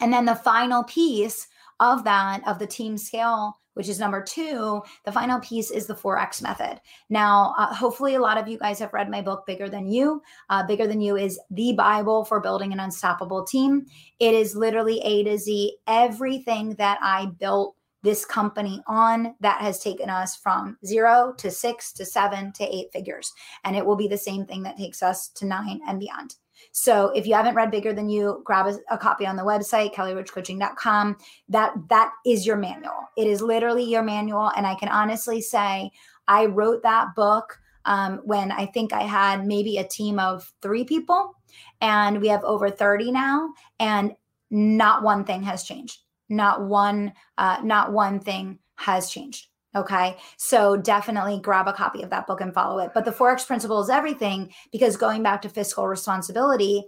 [0.00, 1.46] And then the final piece
[1.78, 4.82] of that of the team scale which is number two.
[5.04, 6.80] The final piece is the 4X method.
[7.08, 10.20] Now, uh, hopefully, a lot of you guys have read my book, Bigger Than You.
[10.50, 13.86] Uh, Bigger Than You is the Bible for building an unstoppable team.
[14.18, 19.78] It is literally A to Z, everything that I built this company on that has
[19.78, 23.32] taken us from zero to six to seven to eight figures.
[23.62, 26.34] And it will be the same thing that takes us to nine and beyond.
[26.72, 29.94] So if you haven't read Bigger Than You, grab a, a copy on the website,
[29.94, 31.16] kellyroachcoaching.com.
[31.48, 33.08] That that is your manual.
[33.16, 34.50] It is literally your manual.
[34.56, 35.90] And I can honestly say
[36.26, 40.84] I wrote that book um, when I think I had maybe a team of three
[40.84, 41.34] people,
[41.80, 44.14] and we have over 30 now, and
[44.50, 46.00] not one thing has changed.
[46.28, 49.47] Not one, uh, not one thing has changed.
[49.76, 50.16] Okay.
[50.38, 52.92] So definitely grab a copy of that book and follow it.
[52.94, 56.84] But the 4X principle is everything because going back to fiscal responsibility,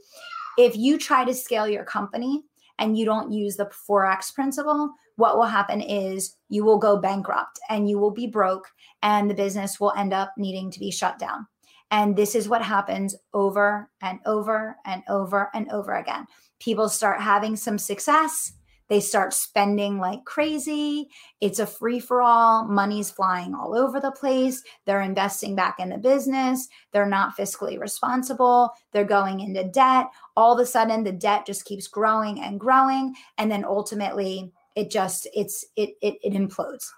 [0.57, 2.43] if you try to scale your company
[2.79, 7.61] and you don't use the 4X principle, what will happen is you will go bankrupt
[7.69, 8.66] and you will be broke
[9.03, 11.47] and the business will end up needing to be shut down.
[11.90, 16.27] And this is what happens over and over and over and over again.
[16.59, 18.53] People start having some success.
[18.90, 21.09] They start spending like crazy.
[21.40, 22.64] It's a free for all.
[22.64, 24.62] Money's flying all over the place.
[24.85, 26.68] They're investing back in the business.
[26.92, 28.72] They're not fiscally responsible.
[28.92, 30.09] They're going into debt.
[30.37, 33.14] All of a sudden, the debt just keeps growing and growing.
[33.38, 36.88] And then ultimately, it just it's it it, it implodes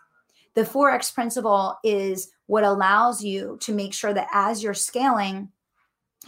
[0.54, 5.48] the 4x principle is what allows you to make sure that as you're scaling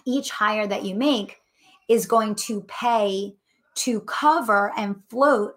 [0.07, 1.41] each hire that you make
[1.89, 3.35] is going to pay
[3.75, 5.55] to cover and float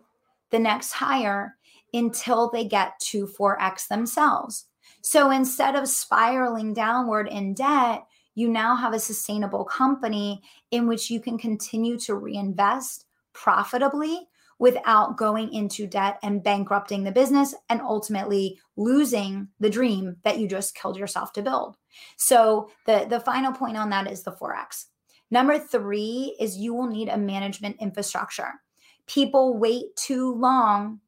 [0.50, 1.56] the next hire
[1.94, 4.66] until they get to 4x themselves
[5.02, 11.10] so instead of spiraling downward in debt you now have a sustainable company in which
[11.10, 14.28] you can continue to reinvest profitably
[14.60, 20.48] without going into debt and bankrupting the business and ultimately losing the dream that you
[20.48, 21.78] just killed yourself to build.
[22.18, 24.86] So the the final point on that is the 4x.
[25.30, 28.54] Number 3 is you will need a management infrastructure.
[29.08, 31.00] People wait too long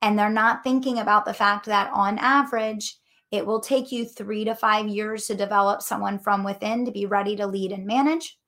[0.00, 2.96] and they're not thinking about the fact that on average
[3.30, 7.06] it will take you 3 to 5 years to develop someone from within to be
[7.06, 8.38] ready to lead and manage.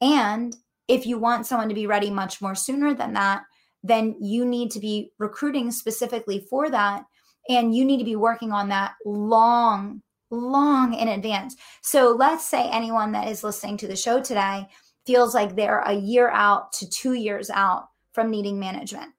[0.00, 0.54] And
[0.88, 3.42] if you want someone to be ready much more sooner than that,
[3.82, 7.04] then you need to be recruiting specifically for that.
[7.48, 11.56] And you need to be working on that long, long in advance.
[11.82, 14.66] So let's say anyone that is listening to the show today
[15.06, 19.12] feels like they're a year out to two years out from needing management.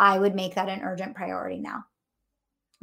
[0.00, 1.84] I would make that an urgent priority now.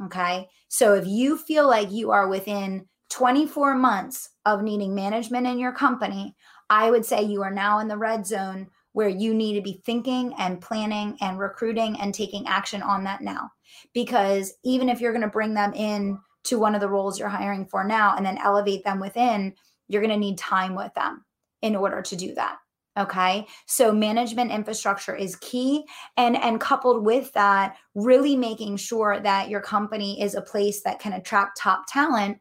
[0.04, 0.48] Okay.
[0.68, 5.72] So if you feel like you are within 24 months of needing management in your
[5.72, 6.34] company,
[6.68, 9.80] I would say you are now in the red zone where you need to be
[9.84, 13.50] thinking and planning and recruiting and taking action on that now.
[13.94, 17.28] Because even if you're going to bring them in to one of the roles you're
[17.28, 19.54] hiring for now and then elevate them within,
[19.88, 21.24] you're going to need time with them
[21.62, 22.58] in order to do that.
[22.98, 23.46] Okay.
[23.66, 25.84] So management infrastructure is key.
[26.16, 30.98] And, and coupled with that, really making sure that your company is a place that
[30.98, 32.38] can attract top talent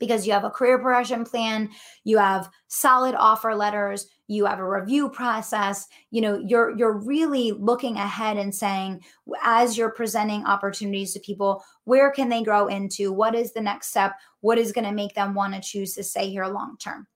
[0.00, 1.70] because you have a career progression plan,
[2.04, 7.52] you have solid offer letters, you have a review process, you know, you're you're really
[7.52, 9.02] looking ahead and saying
[9.42, 13.10] as you're presenting opportunities to people, where can they grow into?
[13.12, 14.14] What is the next step?
[14.40, 17.06] What is going to make them want to choose to stay here long term?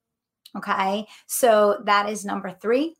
[0.56, 1.06] Okay?
[1.26, 2.96] So that is number 3.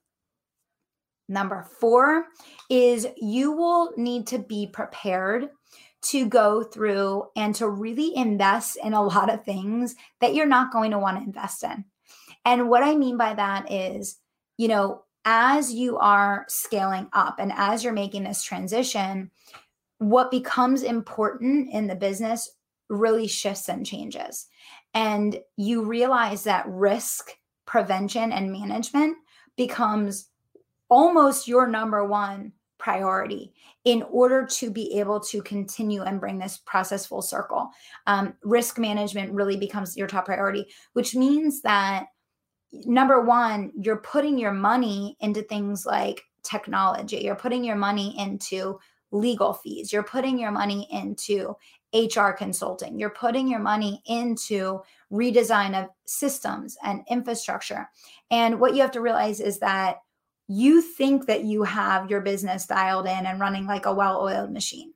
[1.29, 2.27] Number 4
[2.68, 5.48] is you will need to be prepared
[6.03, 10.72] to go through and to really invest in a lot of things that you're not
[10.72, 11.85] going to want to invest in.
[12.44, 14.18] And what I mean by that is,
[14.57, 19.31] you know, as you are scaling up and as you're making this transition,
[19.98, 22.50] what becomes important in the business
[22.88, 24.46] really shifts and changes.
[24.94, 27.31] And you realize that risk
[27.66, 29.16] prevention and management
[29.57, 30.28] becomes
[30.88, 33.52] almost your number one priority
[33.85, 37.70] in order to be able to continue and bring this process full circle.
[38.07, 42.07] Um, risk management really becomes your top priority, which means that
[42.73, 48.79] number one, you're putting your money into things like technology, you're putting your money into
[49.11, 51.55] legal fees, you're putting your money into
[51.95, 54.81] HR consulting, you're putting your money into
[55.13, 57.89] redesign of systems and infrastructure.
[58.31, 59.99] And what you have to realize is that
[60.49, 64.53] you think that you have your business dialed in and running like a well oiled
[64.53, 64.95] machine.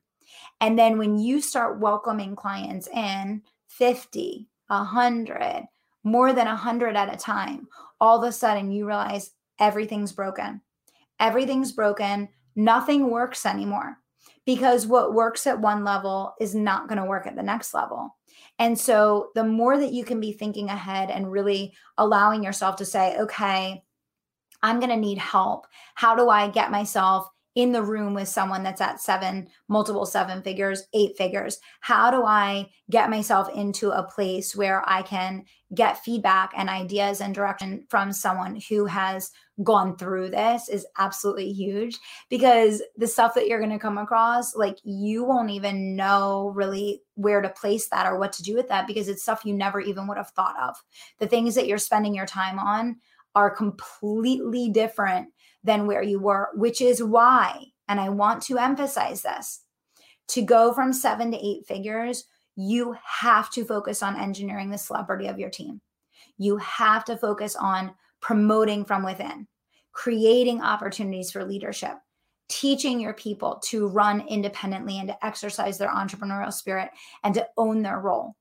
[0.59, 5.67] And then when you start welcoming clients in 50, 100,
[6.07, 7.67] more than 100 at a time,
[7.99, 10.61] all of a sudden you realize everything's broken.
[11.19, 12.29] Everything's broken.
[12.55, 13.97] Nothing works anymore
[14.45, 18.15] because what works at one level is not going to work at the next level.
[18.59, 22.85] And so the more that you can be thinking ahead and really allowing yourself to
[22.85, 23.83] say, okay,
[24.63, 25.67] I'm going to need help.
[25.95, 30.43] How do I get myself in the room with someone that's at seven, multiple seven
[30.43, 31.57] figures, eight figures?
[31.81, 35.43] How do I get myself into a place where I can
[35.73, 39.31] get feedback and ideas and direction from someone who has
[39.63, 41.97] gone through this is absolutely huge
[42.29, 47.01] because the stuff that you're going to come across, like you won't even know really
[47.15, 49.81] where to place that or what to do with that because it's stuff you never
[49.81, 50.75] even would have thought of.
[51.17, 52.97] The things that you're spending your time on
[53.33, 55.29] are completely different
[55.63, 59.61] than where you were, which is why, and I want to emphasize this
[60.29, 65.27] to go from seven to eight figures, you have to focus on engineering the celebrity
[65.27, 65.81] of your team.
[66.37, 69.47] You have to focus on promoting from within,
[69.91, 71.93] creating opportunities for leadership,
[72.49, 76.89] teaching your people to run independently and to exercise their entrepreneurial spirit
[77.23, 78.35] and to own their role.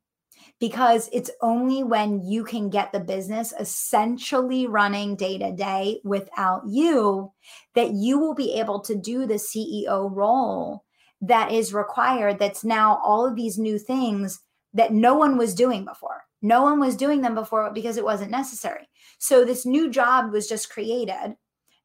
[0.59, 6.63] Because it's only when you can get the business essentially running day to day without
[6.67, 7.33] you
[7.75, 10.85] that you will be able to do the CEO role
[11.21, 12.39] that is required.
[12.39, 14.41] That's now all of these new things
[14.75, 16.23] that no one was doing before.
[16.43, 18.89] No one was doing them before because it wasn't necessary.
[19.19, 21.37] So this new job was just created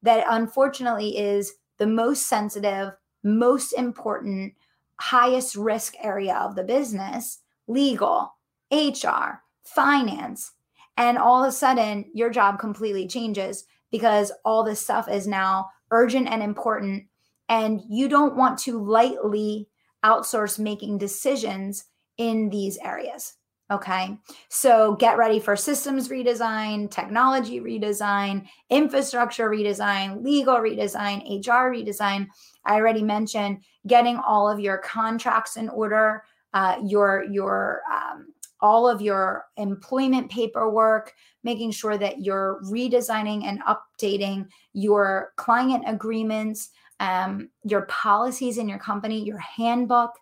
[0.02, 2.92] that unfortunately is the most sensitive,
[3.24, 4.54] most important,
[5.00, 8.34] highest risk area of the business legal,
[8.72, 10.52] HR, finance.
[10.96, 15.68] And all of a sudden, your job completely changes because all this stuff is now
[15.90, 17.04] urgent and important.
[17.48, 19.68] And you don't want to lightly
[20.04, 21.84] outsource making decisions
[22.16, 23.34] in these areas.
[23.70, 24.18] Okay.
[24.50, 32.26] So get ready for systems redesign, technology redesign, infrastructure redesign, legal redesign, HR redesign.
[32.66, 38.88] I already mentioned getting all of your contracts in order, uh, your, your, um, all
[38.88, 47.50] of your employment paperwork, making sure that you're redesigning and updating your client agreements, um,
[47.64, 50.12] your policies in your company, your handbook,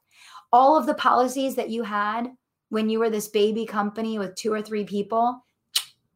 [0.53, 2.30] all of the policies that you had
[2.70, 5.45] when you were this baby company with two or three people,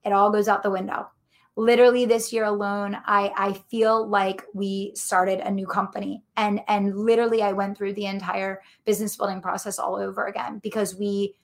[0.05, 1.09] it all goes out the window.
[1.57, 6.25] Literally this year alone, I I feel like we started a new company.
[6.37, 10.97] And and literally I went through the entire business building process all over again because
[10.97, 11.35] we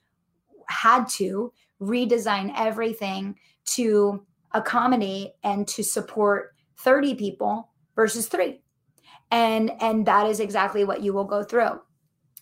[0.70, 8.60] had to redesign everything to accommodate and to support 30 people versus 3.
[9.30, 11.80] And and that is exactly what you will go through.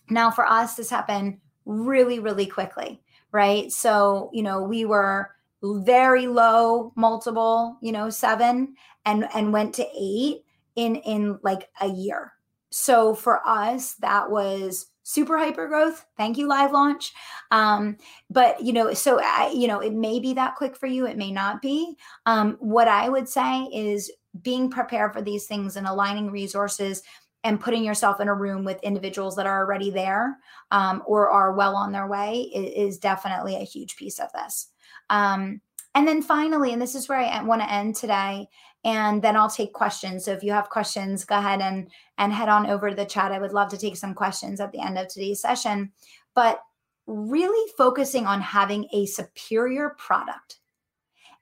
[0.09, 3.01] Now for us this happened really, really quickly,
[3.31, 3.71] right?
[3.71, 5.29] So, you know, we were
[5.61, 8.75] very low multiple, you know, seven
[9.05, 10.43] and and went to eight
[10.75, 12.33] in in like a year.
[12.71, 16.05] So for us, that was super hyper growth.
[16.17, 17.13] Thank you, live launch.
[17.49, 17.97] Um,
[18.29, 21.07] but you know, so I, you know, it may be that quick for you.
[21.07, 21.95] It may not be.
[22.27, 24.11] Um, what I would say is
[24.43, 27.01] being prepared for these things and aligning resources
[27.43, 30.37] and putting yourself in a room with individuals that are already there
[30.69, 34.67] um, or are well on their way is, is, definitely a huge piece of this.
[35.09, 35.61] Um,
[35.95, 38.47] and then finally, and this is where I want to end today,
[38.83, 40.25] and then I'll take questions.
[40.25, 43.31] So if you have questions, go ahead and and head on over to the chat.
[43.31, 45.91] I would love to take some questions at the end of today's session.
[46.35, 46.61] But
[47.07, 50.59] really focusing on having a superior product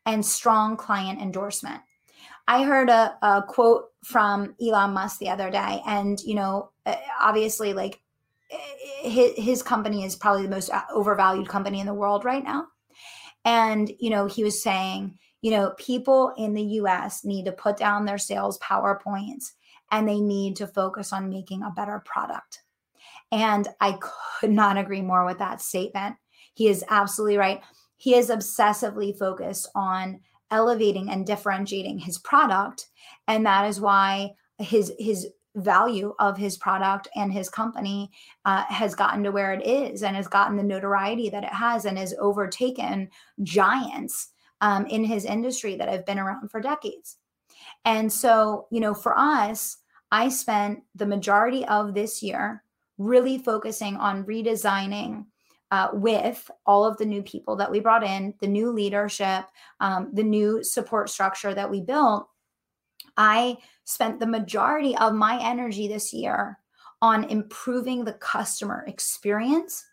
[0.06, 1.82] and strong client endorsement.
[2.48, 6.96] I heard a, a quote from Elon Musk the other day, and you know, uh,
[7.20, 8.00] obviously, like
[9.02, 12.68] his, his company is probably the most uh, overvalued company in the world right now.
[13.44, 17.24] And you know, he was saying, you know, people in the U.S.
[17.24, 19.52] need to put down their sales powerpoints,
[19.92, 22.64] and they need to focus on making a better product.
[23.32, 23.98] And I
[24.40, 26.16] could not agree more with that statement.
[26.54, 27.62] He is absolutely right.
[27.98, 30.20] He is obsessively focused on
[30.50, 32.88] elevating and differentiating his product
[33.28, 38.12] and that is why his his value of his product and his company
[38.46, 41.86] uh, has gotten to where it is and has gotten the notoriety that it has
[41.86, 43.10] and has overtaken
[43.42, 44.30] giants
[44.62, 47.18] um, in his industry that have been around for decades.
[47.86, 49.78] And so you know for us
[50.12, 52.64] i spent the majority of this year
[52.97, 55.26] really focusing on redesigning
[55.72, 59.45] uh, with all of the new people that we brought in, the new leadership,
[59.82, 62.28] um, the new support structure that we built,
[63.18, 66.60] I spent the majority of my energy this year
[67.01, 69.86] on improving the customer experience,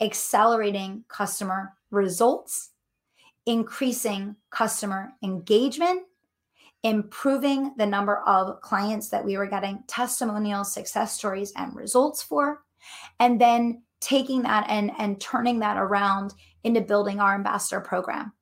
[0.00, 2.71] accelerating customer results,
[3.46, 6.02] increasing customer engagement,
[6.82, 12.62] improving the number of clients that we were getting testimonials, success stories, and results for,
[13.20, 16.34] and then taking that and and turning that around
[16.64, 18.32] into building our ambassador program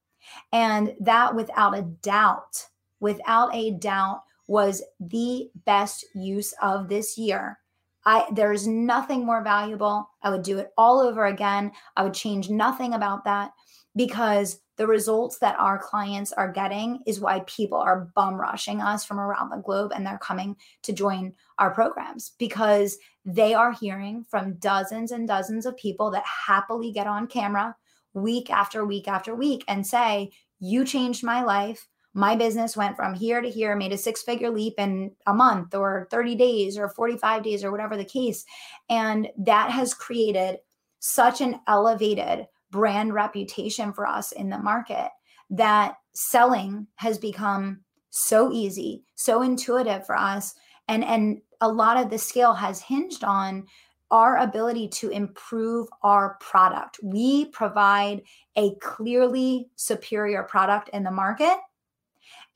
[0.52, 2.66] and that without a doubt
[2.98, 7.58] without a doubt was the best use of this year
[8.04, 10.08] I there's nothing more valuable.
[10.22, 11.72] I would do it all over again.
[11.96, 13.52] I would change nothing about that
[13.94, 19.04] because the results that our clients are getting is why people are bum rushing us
[19.04, 24.24] from around the globe and they're coming to join our programs because they are hearing
[24.30, 27.76] from dozens and dozens of people that happily get on camera
[28.14, 31.86] week after week after week and say, You changed my life.
[32.14, 35.74] My business went from here to here, made a six figure leap in a month
[35.74, 38.46] or 30 days or 45 days or whatever the case.
[38.88, 40.56] And that has created
[41.00, 45.10] such an elevated brand reputation for us in the market
[45.50, 50.54] that selling has become so easy, so intuitive for us.
[50.88, 53.66] And, and a lot of the scale has hinged on
[54.10, 56.98] our ability to improve our product.
[57.02, 58.22] We provide
[58.56, 61.56] a clearly superior product in the market.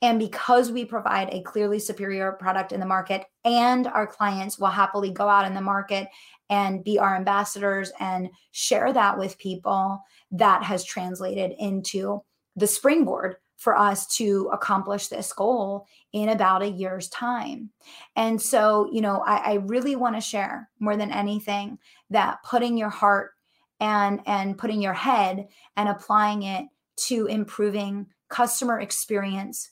[0.01, 4.67] And because we provide a clearly superior product in the market, and our clients will
[4.67, 6.07] happily go out in the market
[6.49, 12.21] and be our ambassadors and share that with people, that has translated into
[12.55, 17.69] the springboard for us to accomplish this goal in about a year's time.
[18.15, 21.79] And so, you know, I, I really want to share more than anything
[22.09, 23.31] that putting your heart
[23.79, 26.65] and and putting your head and applying it
[27.07, 29.71] to improving customer experience,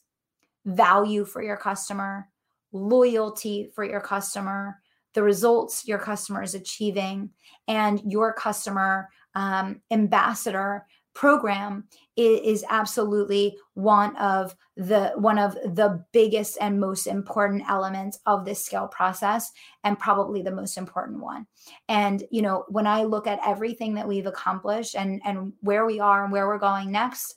[0.65, 2.29] value for your customer,
[2.71, 4.81] loyalty for your customer,
[5.13, 7.29] the results your customer is achieving,
[7.67, 16.57] and your customer um, ambassador program is, absolutely one of the one of the biggest
[16.61, 19.51] and most important elements of this scale process
[19.83, 21.45] and probably the most important one.
[21.89, 25.99] And you know when i look at everything that we've accomplished and and where we
[25.99, 27.35] are and where we're going next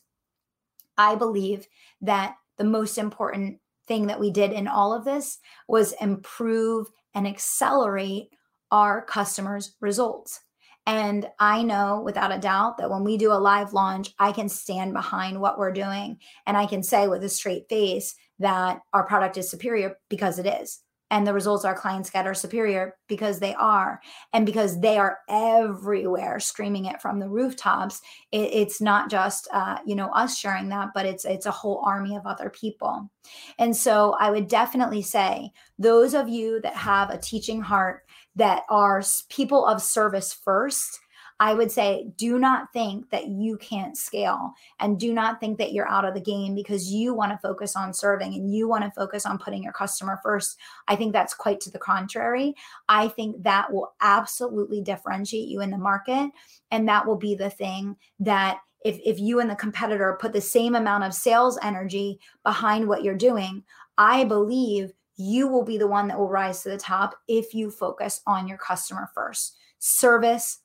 [0.97, 1.67] i believe
[2.01, 5.39] that the most important thing that we did in all of this
[5.69, 8.29] was improve and accelerate
[8.71, 10.41] our customers results
[10.87, 14.49] and I know without a doubt that when we do a live launch, I can
[14.49, 19.05] stand behind what we're doing and I can say with a straight face that our
[19.05, 20.81] product is superior because it is.
[21.11, 24.01] And the results our clients get are superior because they are.
[24.33, 28.01] And because they are everywhere screaming it from the rooftops,
[28.33, 31.83] it, it's not just uh, you know us sharing that, but it's it's a whole
[31.87, 33.11] army of other people.
[33.59, 38.03] And so I would definitely say those of you that have a teaching heart
[38.37, 41.01] that are people of service first,
[41.39, 45.73] I would say do not think that you can't scale and do not think that
[45.73, 48.85] you're out of the game because you want to focus on serving and you want
[48.85, 50.57] to focus on putting your customer first.
[50.89, 52.55] I think that's quite to the contrary.
[52.89, 56.31] I think that will absolutely differentiate you in the market.
[56.71, 60.41] And that will be the thing that if, if you and the competitor put the
[60.41, 63.63] same amount of sales energy behind what you're doing,
[63.99, 67.71] I believe you will be the one that will rise to the top if you
[67.71, 69.57] focus on your customer first.
[69.79, 70.61] Service,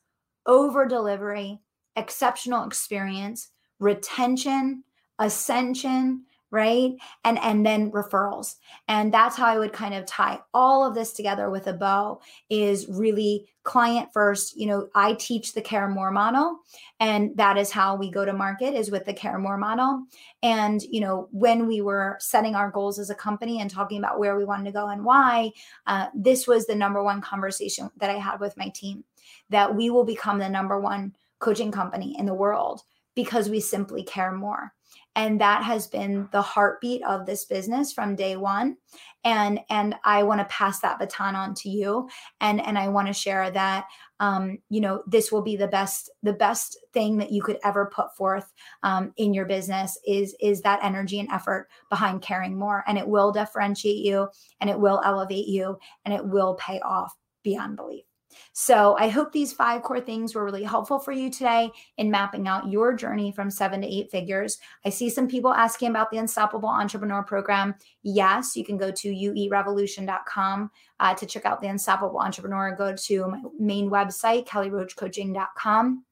[0.46, 1.60] over delivery,
[1.96, 4.84] exceptional experience, retention,
[5.18, 6.92] ascension, right?
[7.24, 8.56] And and then referrals.
[8.86, 12.20] And that's how i would kind of tie all of this together with a bow
[12.50, 14.54] is really client first.
[14.56, 16.58] You know i teach the care more model
[17.00, 20.04] and that is how we go to market is with the care more model.
[20.42, 24.18] And you know when we were setting our goals as a company and talking about
[24.18, 25.52] where we wanted to go and why
[25.86, 29.04] uh, this was the number one conversation that i had with my team
[29.50, 32.82] that we will become the number one coaching company in the world
[33.14, 34.72] because we simply care more.
[35.14, 38.76] And that has been the heartbeat of this business from day one.
[39.24, 42.08] And and i want to pass that baton on to you.
[42.40, 43.86] And and i want to share that
[44.20, 47.90] um, you know this will be the best the best thing that you could ever
[47.92, 48.52] put forth
[48.82, 52.84] um, in your business is is that energy and effort behind caring more.
[52.86, 54.28] And it will differentiate you
[54.60, 58.04] and it will elevate you and it will pay off beyond belief
[58.52, 62.48] so I hope these five core things were really helpful for you today in mapping
[62.48, 64.58] out your journey from seven to eight figures.
[64.84, 67.74] I see some people asking about the Unstoppable Entrepreneur Program.
[68.02, 70.70] Yes, you can go to uerevolution.com
[71.00, 72.74] uh, to check out the Unstoppable Entrepreneur.
[72.76, 76.04] Go to my main website, kellyroachcoaching.com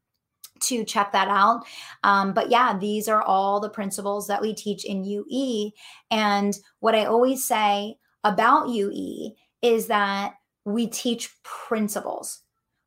[0.61, 1.64] to check that out.
[2.05, 5.71] Um, but yeah, these are all the principles that we teach in UE.
[6.11, 12.40] And what I always say about UE is that we teach principles.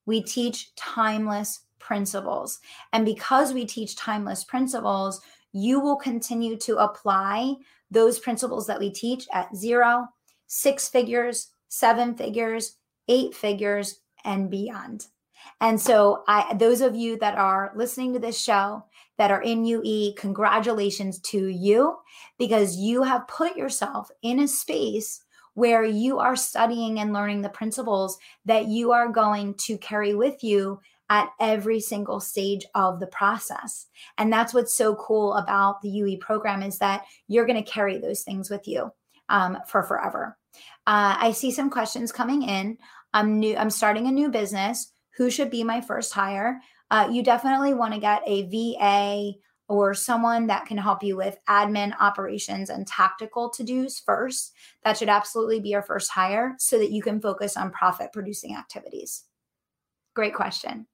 [0.05, 2.59] We teach timeless principles.
[2.93, 5.21] And because we teach timeless principles,
[5.51, 7.55] you will continue to apply
[7.91, 10.07] those principles that we teach at zero,
[10.47, 15.07] six figures, seven figures, eight figures, and beyond.
[15.61, 18.86] And so, I, those of you that are listening to this show
[19.17, 21.97] that are in UE, congratulations to you
[22.38, 25.22] because you have put yourself in a space
[25.54, 30.43] where you are studying and learning the principles that you are going to carry with
[30.43, 30.80] you
[31.10, 33.88] at every single stage of the process.
[34.18, 37.97] And that's what's so cool about the UE program is that you're going to carry
[37.97, 38.91] those things with you
[39.30, 40.38] um, for forever.
[40.88, 42.78] Uh, I see some questions coming in.
[43.14, 43.56] I'm new.
[43.56, 44.91] I'm starting a new business.
[45.18, 46.60] Who should be my first hire?
[46.89, 49.34] Uh, you definitely want to get a VA
[49.74, 54.53] or someone that can help you with admin operations and tactical to dos first.
[54.84, 58.55] That should absolutely be your first hire so that you can focus on profit producing
[58.55, 59.24] activities.
[60.15, 60.86] Great question.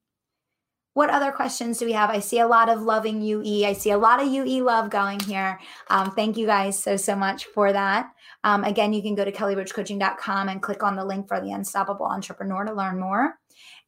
[0.93, 2.09] What other questions do we have?
[2.09, 3.65] I see a lot of loving UE.
[3.65, 5.59] I see a lot of UE love going here.
[5.89, 8.11] Um, thank you guys so, so much for that.
[8.43, 12.05] Um, again, you can go to kellyroachcoaching.com and click on the link for the Unstoppable
[12.07, 13.35] Entrepreneur to learn more.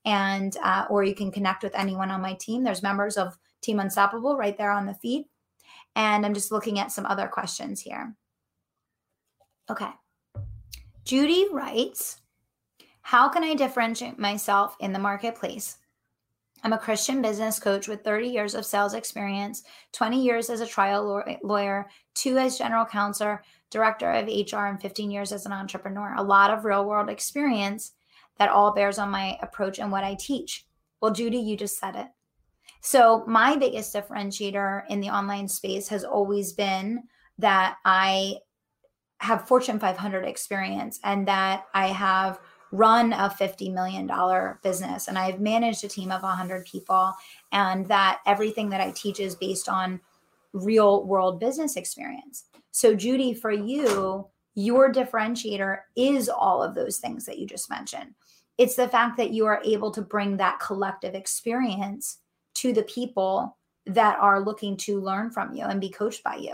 [0.06, 2.64] and uh, or you can connect with anyone on my team.
[2.64, 5.26] There's members of Team Unstoppable right there on the feed.
[5.96, 8.16] And I'm just looking at some other questions here.
[9.70, 9.90] Okay.
[11.04, 12.22] Judy writes,
[13.02, 15.78] How can I differentiate myself in the marketplace?
[16.64, 20.68] I'm a Christian business coach with 30 years of sales experience, 20 years as a
[20.68, 26.14] trial lawyer, two as general counselor, director of HR, and 15 years as an entrepreneur.
[26.16, 27.94] A lot of real world experience
[28.38, 30.66] that all bears on my approach and what I teach.
[31.02, 32.08] Well, Judy, you just said it.
[32.82, 37.04] So, my biggest differentiator in the online space has always been
[37.38, 38.38] that I
[39.20, 42.40] have Fortune 500 experience and that I have
[42.72, 44.10] run a $50 million
[44.64, 47.14] business and I've managed a team of 100 people
[47.52, 50.00] and that everything that I teach is based on
[50.54, 52.46] real world business experience.
[52.72, 58.16] So, Judy, for you, your differentiator is all of those things that you just mentioned.
[58.58, 62.18] It's the fact that you are able to bring that collective experience
[62.62, 63.58] to the people
[63.88, 66.54] that are looking to learn from you and be coached by you.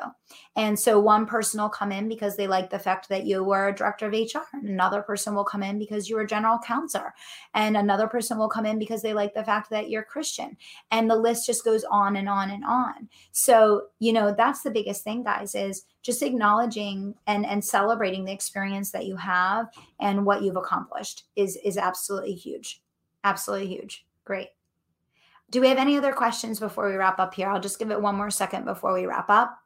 [0.55, 3.67] And so one person will come in because they like the fact that you were
[3.67, 4.47] a director of HR.
[4.53, 7.13] Another person will come in because you're a general counselor.
[7.53, 10.55] And another person will come in because they like the fact that you're Christian.
[10.91, 13.09] And the list just goes on and on and on.
[13.33, 18.31] So, you know, that's the biggest thing, guys, is just acknowledging and and celebrating the
[18.31, 19.67] experience that you have
[19.99, 22.81] and what you've accomplished is is absolutely huge.
[23.25, 24.05] Absolutely huge.
[24.23, 24.47] Great.
[25.49, 27.47] Do we have any other questions before we wrap up here?
[27.47, 29.57] I'll just give it one more second before we wrap up.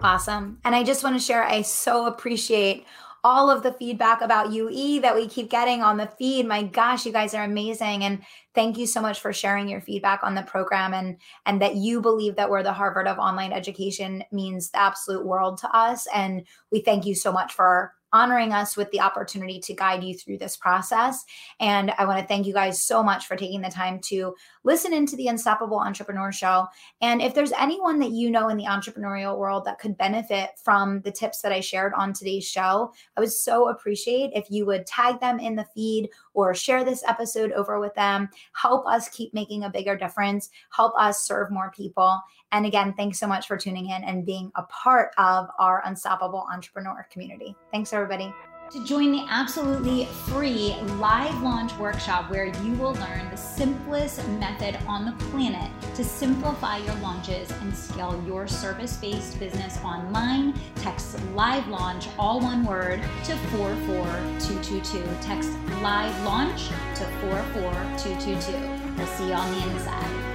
[0.00, 0.58] Awesome.
[0.64, 2.86] And I just want to share, I so appreciate
[3.22, 6.46] all of the feedback about UE that we keep getting on the feed.
[6.46, 8.04] My gosh, you guys are amazing.
[8.04, 8.22] And
[8.54, 12.00] thank you so much for sharing your feedback on the program and and that you
[12.00, 16.06] believe that we're the Harvard of online education means the absolute world to us.
[16.14, 20.14] And we thank you so much for honoring us with the opportunity to guide you
[20.14, 21.24] through this process.
[21.60, 24.34] And I want to thank you guys so much for taking the time to
[24.64, 26.66] listen into the Unstoppable Entrepreneur Show.
[27.00, 31.00] And if there's anyone that you know in the entrepreneurial world that could benefit from
[31.02, 34.86] the tips that I shared on today's show, I would so appreciate if you would
[34.86, 38.28] tag them in the feed or share this episode over with them.
[38.54, 42.20] Help us keep making a bigger difference, help us serve more people.
[42.52, 46.46] And again, thanks so much for tuning in and being a part of our Unstoppable
[46.52, 47.54] Entrepreneur community.
[47.70, 48.34] Thanks, everybody.
[48.70, 54.78] To join the absolutely free live launch workshop where you will learn the simplest method
[54.86, 61.20] on the planet to simplify your launches and scale your service based business online, text
[61.34, 65.02] live launch, all one word, to 44222.
[65.20, 65.50] Text
[65.82, 68.96] live launch to 44222.
[68.96, 70.29] We'll see you on the inside.